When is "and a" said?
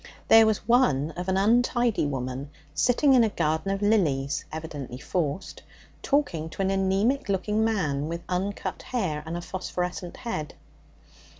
9.27-9.41